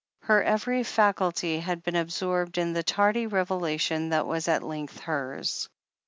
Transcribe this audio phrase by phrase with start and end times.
[0.23, 5.69] Her every faculty had been absorbed in the tardy revelation that was at length hers.